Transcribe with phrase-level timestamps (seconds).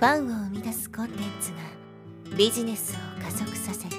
[0.00, 1.58] ファンを生み出すコンテンツが
[2.34, 3.96] ビジネスを加速させる。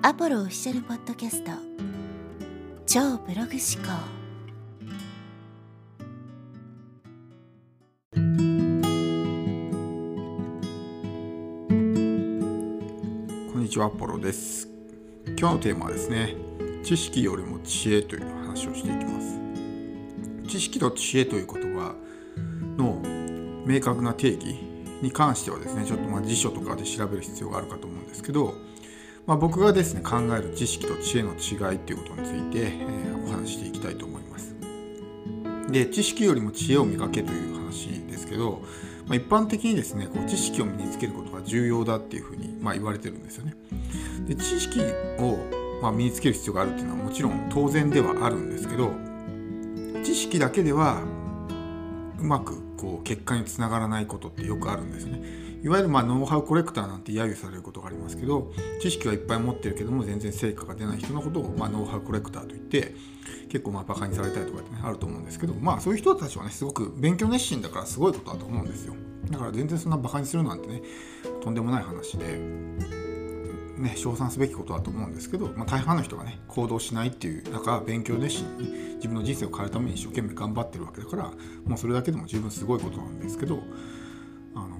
[0.00, 1.50] アポロオフィシャルポッドキャスト。
[2.86, 3.92] 超ブログ思考。
[13.52, 14.66] こんにちはアポロです。
[15.38, 16.36] 今日のテーマはですね
[16.82, 19.38] 知識よりも知恵という話をしていきます。
[20.48, 21.94] 知識と知恵という言葉
[23.72, 24.58] 明確な定義
[25.00, 28.54] に関してはですねちょっとまあ辞書とかで調べる必要があるかと思うんですけど、
[29.26, 34.54] まあ、僕がですね考える知識と知恵の違いっていうことについて、えー、お話していきたいと思います。
[35.70, 38.60] で知識よりも知恵を磨けという話ですけど、
[39.06, 43.54] まあ、一般的にですねこう知識を身につけることが重要だっていうふうに、まあ、言われてるんですよね。
[44.26, 44.80] で知識
[45.18, 45.38] を、
[45.80, 48.92] ま、身につける必要があるっていうのはもちろん当然ではあるんですけど
[50.04, 51.00] 知識だけでは
[52.22, 55.20] うまくこう結果につながらないことってよくあるんですね。
[55.62, 62.96] いわゆるまあノウハウコレクターなんて揶揄されることがありますけど知識はいっぱい持ってるけども全然成果が出ない人のことをまあノウハウコレクターといって
[63.48, 68.94] 結構まあバカにされたりとかってねあると思うんですけどまあそういう人たちはねすごく勉強熱心だからすごいことだと思うんですよ
[69.30, 70.82] だから全然そんなバカにするなんてね
[71.40, 72.40] とんでもない話で
[73.82, 78.64] ね、称賛すべきことだと思うんですけど、まあ、大半の人がね行動しないっていう中勉強熱心に、
[78.96, 81.24] 自分の人生を変えるために一生懸命頑張ってるわけだから
[81.66, 83.58] もうそれだけでも十分すごいことなんですけど
[84.54, 84.78] あの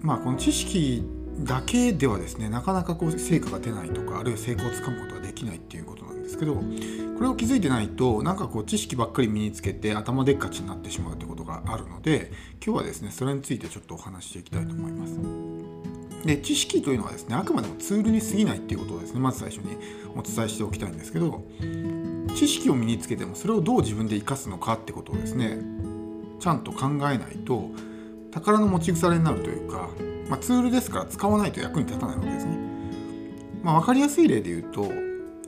[0.00, 1.04] まあこの知識
[1.40, 6.62] だけではですねなかなかこう成果が出ないとかあるいは成功をつかむことができないっていうことなんですけどこ
[7.20, 12.32] れを気づいてないとなんかこう知識ばっかり身につけて頭でっかちになってしまうってことがあるので
[12.64, 15.53] 今日はですねそれについてちょっとお話ししていきたいと思います。
[16.26, 19.76] で知識というのはですねあくまでもツールに過ぎないっていうことをですねまず最初に
[20.16, 21.42] お伝えしておきたいんですけど
[22.34, 25.58] 知識を身につけてもそれをどう自分で生かすのかってことをですね
[26.40, 27.70] ちゃんと考えないと
[28.32, 29.88] 宝の持ち腐れになるというか、
[30.28, 32.58] まあ、ツールですから使わないと役に立たないわけですね。
[33.62, 34.92] まあ、分かりやすい例で言うと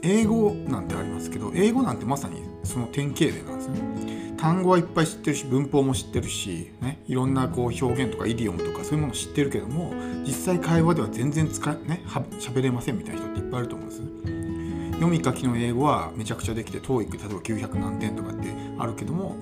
[0.01, 4.16] 英語なんてありますけど英語なんてまさにその典型例なんですね。
[4.37, 9.93] 単語はいっぱい知ってるし文法も知ってるし、ね、いろんなこう表現とかイディオムとかそういうものを知ってるけども
[10.25, 12.03] 実際会話では全然使ね
[12.39, 14.27] 喋れませんみたいな人っていっぱいいると思うんです。
[14.97, 18.47] 読み書きの英語はめちゃくちゃできて TOEIC 例えば900何点とかって
[18.79, 19.35] あるけども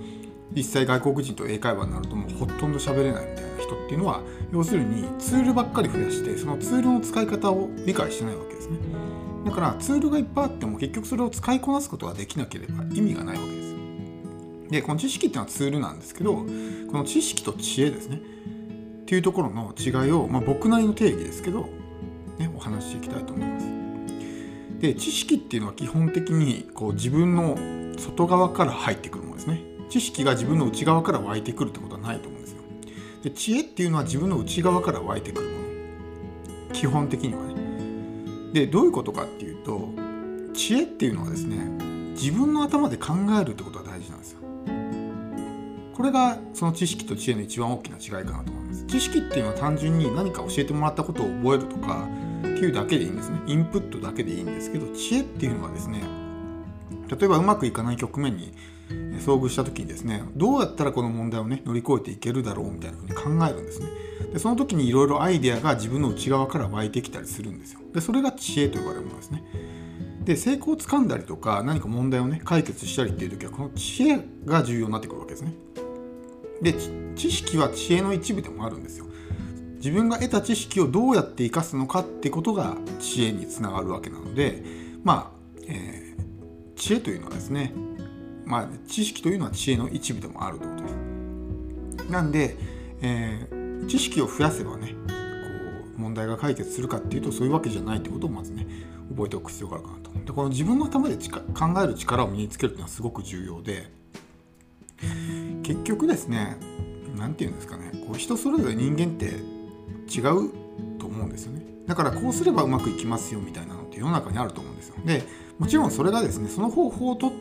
[0.53, 8.77] 実際外国人と英会話になるともうほとんど喋れないみたいな人っていうのは要するにツールばっかり増やしてそのツールの使い方を理解してないわけですね。
[9.45, 13.64] だからツールがいっぱいあっても結局それを使いこなすことができなければ意味がないわけです。
[14.69, 16.43] でこの知識っていうのはツールなんですけどこ
[16.97, 21.69] の知識と知恵ですねっていうところの違いを、まあ、僕なりの定義ですけど、
[22.39, 23.67] ね、お話ししていきたいと思います。
[24.79, 27.57] で知識っていうのは基本的にこう自分の
[27.97, 29.61] 外側から入ってくるものですね。
[29.89, 32.61] 知識が自分の内側から湧いてくるってことはないと思うんですよ。
[33.23, 36.73] で知恵っていうのは自分の内側から湧いてくるもの。
[36.73, 37.55] 基本的にはね。
[38.53, 39.89] でどういうことかっていうと
[40.53, 41.57] 知恵っていうのはですね
[42.13, 43.84] 自分の頭で考えるってことが大事なんですよ。
[45.95, 48.85] これがその知識と知恵の一番大きな違いかなと思います。
[48.85, 52.05] 知識っていうのは単純に何か教えてもらったことを覚えるとか
[52.41, 53.39] っていうだけでいいんですね。
[53.47, 56.01] インプットだけでいいんですけど知恵っていうのはですね
[57.09, 58.53] 例えばうまくいかない局面に
[59.19, 63.87] 遭遇した時にですねどうやったらこの問題をね乗り越えていけるだろうみたいなふうに考えるんですね。
[64.33, 67.79] でその時にいろいろアイデアが自分の内側から湧いてきたりするんですよ。
[67.93, 69.43] でそれが知恵と呼ばれるものですね。
[70.25, 75.53] で成功をつかんだりとか何か問題をね解決したりっていう時はこの知恵が重要になってくるわけですね。
[76.61, 76.73] で
[77.15, 79.05] 知識は知恵の一部でもあるんですよ。
[79.77, 84.63] 自分が得た知識をどうやって生かすのかってことが知恵につながるわけなので
[85.03, 87.71] まあ、えー、知恵というのはですね
[88.45, 92.11] まあ知識というのは知恵の一部でもあるということです。
[92.11, 92.57] なんで、
[93.01, 94.93] えー、知識を増やせばねこ
[95.97, 98.65] う問題が解決するかっていうとそういうわけじゃないってことをまずね
[99.09, 100.11] 覚えておく必要があるかなと。
[100.25, 103.91] でこの自分の頭で考える力を身につけるっていうのはすごく重要で
[105.65, 106.57] 結局ですね
[107.17, 109.25] 何て言うんですかねこう人それぞれ人間って
[110.15, 110.51] 違う
[110.99, 111.65] と思うんですよね。
[111.87, 114.95] だからこうすればうまくいきますよみたいなのって世の中にあると思うんですよ。
[115.03, 115.23] で
[115.57, 117.31] もちろんそれがですねその方法をと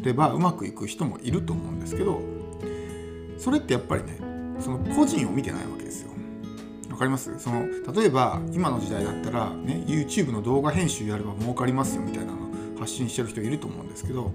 [0.00, 2.20] ればうまくいく人もいると思うんですけど
[3.36, 4.18] それってやっぱりね
[4.58, 6.10] その個人を見てないわけですよ。
[6.90, 7.38] わかります？
[7.38, 12.32] その例えば今の時代だったらね YouTube の動画編集やれば儲かりますよみたいな
[12.78, 14.32] 発信してる人いると思うんですけど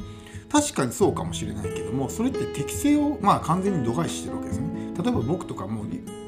[0.51, 4.67] 確かにそうかもしれないけどもそれって適性をまあ完全に度外視してるわけですね。
[5.01, 5.83] 例えば僕とかも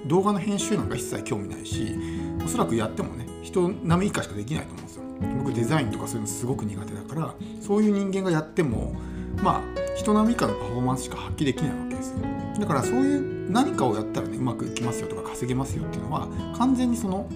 [0.08, 1.96] 動画の編集なんか一切興味ないし
[2.44, 5.04] おそらくやってもね人並み以下しかできないと思うんですよ。
[5.38, 8.96] 僕デザインとかそういうのすごく苦手だからそういう人間がやっても
[9.44, 9.62] まあ
[9.96, 12.18] 人並み以下のパフォーマンスしか発揮できないわけですよ。
[12.60, 16.28] だからそういう何かをやったらねうまくいきますよとか稼げますよっていうのは
[16.58, 17.30] 完全にその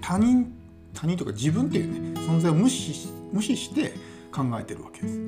[0.00, 0.52] 他人
[0.94, 3.92] 他人とか自分っていうね存在を無視し無視して
[4.32, 5.18] 考えてるわけです。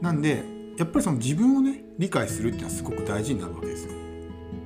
[0.00, 0.44] なんで
[0.76, 3.92] やっぱりその自分をね理解するっていうのはすごく大事になるわけですよ。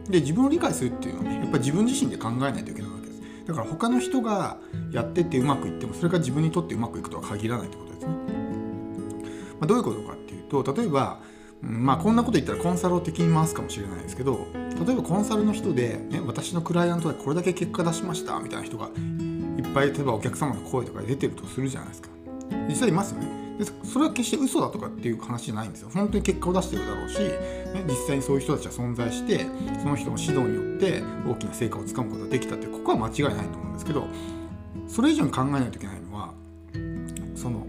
[0.09, 3.23] で自分を理解するっていうのはねやっぱり自分自身で考えないといけないわけです。
[3.47, 4.59] だから他の人が
[4.93, 8.13] やっててうまくいってもそれが自分にとってうまくいくとは限らないってことですね、
[9.61, 11.21] まあ、どういうことかっていうと例えば
[11.61, 18.89] まあこんなこと言ったらコンサルを敵に回すかもしれないですけど例えばコンサルの人で、ね、私のクライアントでこれだけ結果出しましたみたいな人がい
[19.63, 22.09] っぱい例えばお客様の声とか出てるとするじゃないですか。
[22.69, 23.41] 実際いますよね。
[23.59, 25.91] でそれは決して嘘だとかっていう話じゃないんですよ。
[25.93, 29.47] 本当に結果を出してるだろうし、ね、実際にそういう人たちは存在して
[29.83, 34.07] その人の指導によって大きな成果をつかむことができたってここは間違いないと思うんですけど
[34.89, 36.33] それ以上に考えないといけないのは
[37.35, 37.67] その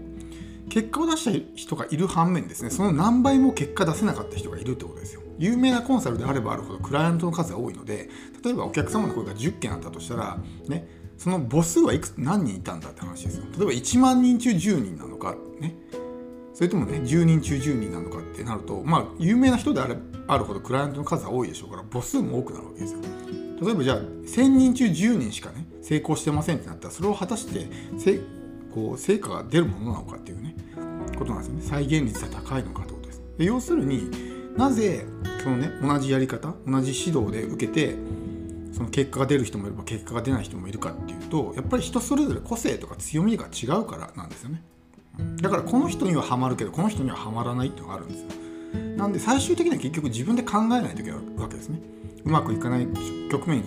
[0.70, 5.20] 結果を出した人がいる反面ですねその何倍も結果出せなかった人がいるってことですよ。
[5.38, 8.08] 有名なコンサルであればあるほどクライアントの数が多いので
[8.44, 10.38] 例えばお客様の声が10件あったとしたら
[10.68, 10.86] ね
[11.22, 13.44] その母数はいくつ何人いたんだって話ですよ。
[13.56, 15.76] 例えば1万人中10人なのかね。
[16.52, 19.96] それともね10人中10人なのかってなるとまあ有名な人であれ
[20.26, 22.98] あるほどクライアントの数は多いでしょうから母数も多くなるわけですよ。
[23.60, 27.68] 例えばじゃあ1000人中10人しかね成功してませんってなったらそれを果たして
[27.98, 28.18] せ
[28.74, 30.56] こう成果が出るものなのかっていうね
[31.16, 31.62] ことなんですよね。
[31.62, 33.22] 再現率が高いのかってことです。
[33.38, 34.10] で要するに
[34.56, 35.06] なぜ
[35.44, 37.94] そのね同じやり方同じ指導で受けて
[38.72, 44.62] その結果が出る人もいれば結果が出ない人もいるかっていうとやっぱり人それぞれ個性とか強みが違うからなんですよね。
[45.42, 48.42] だからこの人にはハマるけどこの人にはハマらないっていうのがあるんですよ。
[48.96, 51.80] なんで最終的には結局自分で考えないといけないわけですね。
[52.24, 52.86] うまくいかない
[53.30, 53.64] 局面に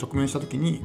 [0.00, 0.82] 直面した時に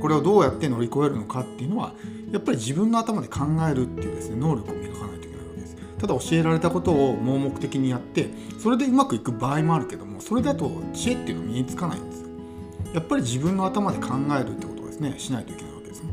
[0.00, 1.92] これをどうやって乗り越えるのかっていうのは
[2.32, 5.76] やっぱり自分の頭で考えるっていうですね能力を磨かないといけないわけです。
[5.98, 12.23] ただ教えられたことを盲目的にやってそれでうまくいく場合もあるけどもそれだと知恵っていうのは身につかないんです。
[12.94, 16.10] やっぱり自分の頭で考えるってことですねしないといけないわけですね。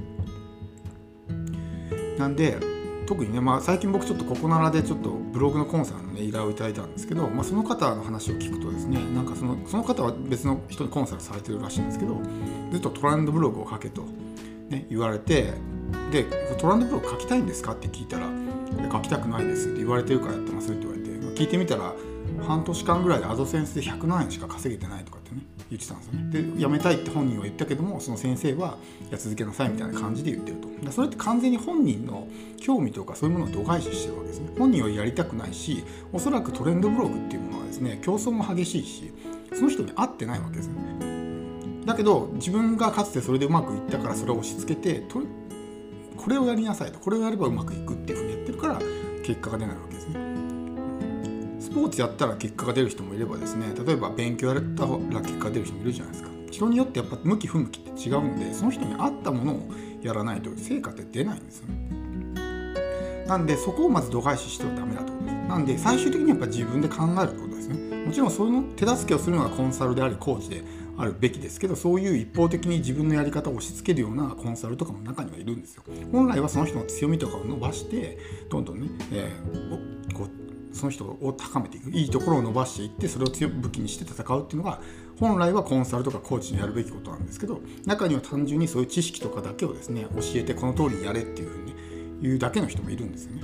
[2.18, 2.57] なんで
[3.06, 12.19] 特にね、まあ、最近僕ちょっとここならでちょっとブログのコンサルの、ね、依頼をいただいたんですけど、まあ、その方の話を聞くとですねなんかそのその方は別の人にコンサルされてるらしいんですけど
[12.72, 14.04] ずっとトランドブログを書けと、
[14.69, 15.54] ね、言われて
[16.12, 16.24] で
[16.57, 18.28] トランドブログ書きたいんですかって聞いたら
[18.92, 21.94] 書きたくないですって言われてるからやってますって言われて、聞いてみたら
[22.48, 25.20] 半年間ぐらいでアドセンスで100万円しか稼げてないとか
[25.71, 28.77] 言ってたんですよねで辞めたいって本人は言ったけどもその先生は
[29.09, 30.91] や続けなさいみたいな感じで言ってると。
[30.91, 32.27] それって完全に本人の
[32.59, 34.50] 興味とかそういうものを度外視してるわけですね。
[34.57, 39.13] 本人はやりたくないしおそらくトレンドブログっていうものはですね競争も激しいし
[39.53, 41.85] その人に合ってないわけですよね。
[41.85, 45.03] だけど自分がかつてそれでうまくいったからそれを押し付けて
[46.18, 48.79] これをやりなさいとこれをやればうまくいくっていうふうにやってるから
[49.23, 50.31] 結果が出ないわけですね。
[51.71, 56.29] スポーツやったら結果が出る人もいればですね例えば勉強やったら結果が出る人もいるじゃないですか。
[56.51, 59.69] 人によってやっぱ向き不向きって違うんでその人に合ったものを
[60.01, 63.25] やらないと成果って出ないんですよね。
[63.25, 65.50] なんでそこをまず度外視してはダメだと思います。
[65.50, 68.06] なんで最終的にやっぱ自分で考えるってことですね。
[68.06, 70.63] もちろんその手助けをするのがコンサルでありコーチで
[70.97, 75.83] あるべきですけどそういう一方的に自分のやり方を押し付けるようなコンサルとかも中にはいるんですよ。
[76.12, 78.18] 本来はその人の強みとかを伸ばして
[78.50, 84.79] どんどんね、えー、こうその人を高めていくいいところを伸ばしていってそれを強武器にして戦うっていうのが
[85.19, 91.73] 本来はコンサルとかコーチにやるべきことなんですけど中には単純にそういう知識とかだけをですね教えてこの通りにやれっていうふうにね
[92.21, 93.44] 言うだけの人もいるんですよね。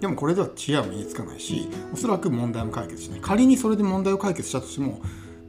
[0.00, 3.20] でもこれでは知恵は身につかないしおそらく問題も解決しない。
[3.20, 5.00] 仮にそれで問題を解決したとしても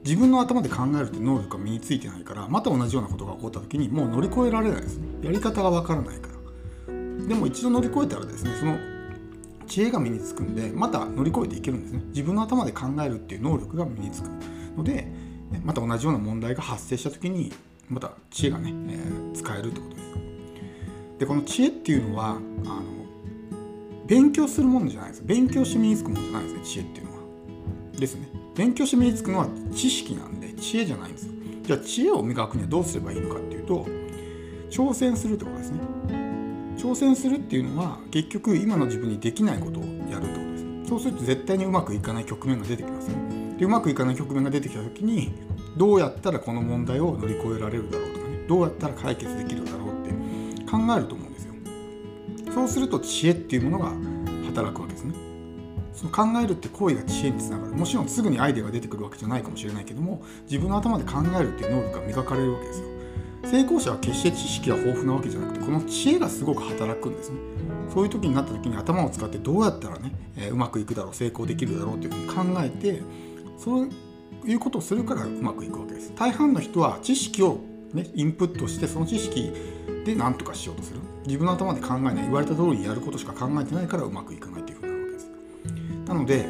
[0.06, 5.08] 自分の頭で考えるって能力が身についてないからまた同じようなことが起こった時にもう乗り越えられないですね。
[5.24, 7.28] やり方がわからないから。
[7.28, 8.78] でも一度乗り越えたらですねその
[9.74, 12.02] 知恵が身につくんでまた乗り越えていけるんですね。
[12.10, 14.30] 自分の頭で考えるっていう能力が身につく。
[14.78, 15.08] ので
[15.66, 17.52] また同じような問題が発生した時に
[17.90, 20.08] また知恵がね、えー、使えるってことです。
[21.18, 22.84] でこの知恵っていうのはあの
[24.06, 25.24] 勉強するものじゃないです。
[25.26, 27.18] 勉強して身につくものじゃないですね知恵っていうのは。
[28.00, 28.30] ですね。
[28.56, 31.34] 勉強して身につくのは知識なんで知恵じゃないんですよ。
[31.64, 33.88] じゃあ知恵を磨くにはどうすればいいのかっていうと
[34.70, 35.80] 挑戦するってことですね。
[36.84, 43.56] 挑戦するっていうのは結局今の自分にできないことをやるってことですそうすると絶対にうまくいかない局面が出てきますね。
[43.58, 45.32] でうまくいかない局面が出てきた時に
[45.78, 50.12] どうやったらこの問題を乗り越えられるだろうとかねどうやったら解決できるだろうって
[50.70, 51.54] 考えると思うんですよ。
[52.54, 53.94] そうすると知恵っていうものが
[54.48, 55.14] 働くわけですね。
[55.94, 57.76] その考えるって行為が知恵につながる。
[57.76, 62.88] もちろんすぐにアイデアが出てくるわけじゃないかもしれないけども自分の頭で考えるっていう能力が磨かれるわけですよ。
[63.46, 67.38] 成功者は決して知識が豊富なわけじゃなくてこの知恵がすごく働くんですね。
[67.94, 73.02] そういう時になった時に頭を使ってどうやったらね、え、うまくいくだろう成功できるだろうっていうふうに考えて
[73.58, 73.90] そう
[74.46, 76.12] いうことをするからうまくいくわけです。
[76.16, 77.60] 大半の人は知識を、
[77.94, 79.52] ね、インプットしてその知識
[80.06, 81.00] で何とかしようとする。
[81.26, 85.30] 自分の頭で考えない言われた通りにやることしか考えてないからうまくいかないっていうふうになるわけです。
[86.08, 86.46] なので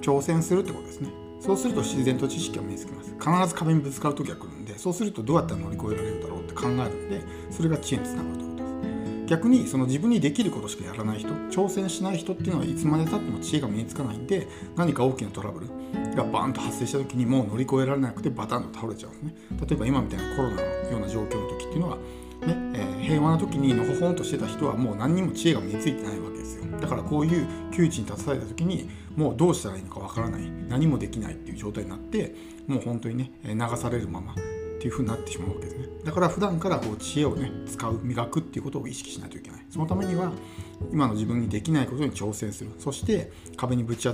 [0.00, 1.23] 挑戦するってことですね。
[1.44, 3.12] そうすると自然と知識が身につきます。
[3.20, 9.26] 必ず壁にぶつかる時が来るんでそうするとどうやったら乗り越えられるだろうって考えるんでそれが知恵につながるということです。
[9.26, 15.68] 逆にその自分にできることしかやらない人挑戦しない人っていうのはいつまでたっても知恵が身につかないんで何か大きなトラブル
[16.14, 19.34] がバーンと発生した時にもう乗り越えられなくてバタンと倒れちゃうんですね。
[19.68, 21.98] 例えば今みたいなコロナのような状況の時っていうのは、
[23.04, 26.64] 平和な時にのほほんとしてた人はもう何にも知恵が身についてないわけですよ。
[26.80, 30.42] だからこういう窮地に立たされた時にもうどうしたらいいのかわからない。
[30.68, 32.34] 何もできないっていう状態になって
[32.66, 34.34] もう本当にね流されるままっ
[34.80, 35.86] ていう風になってしまうわけですね。
[36.04, 39.60] だから普段からこう知恵をね使う磨くっていうことを意識しないといけない。
[39.70, 40.32] そのためには
[40.90, 42.70] 今の自分にできないことに挑戦する。
[42.78, 44.08] そして壁にぶち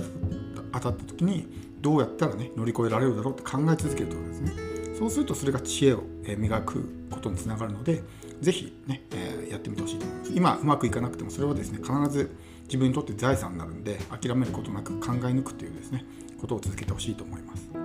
[0.71, 1.47] 当たった時に
[1.81, 4.51] どうやったらね乗り越えられるだろうって考え続けるということですね。
[4.99, 6.03] そうするとそれが知恵を
[6.37, 8.03] 磨くことにつながるので
[8.41, 10.31] 是非ね、えー、やってみてほしいと思います。
[10.33, 16.03] 今うまくいかなくてもそれはですね必ず自分にとって財産になるんで諦めることなく考え抜くっていうですね
[16.39, 17.80] ことを続けてほしいと思います。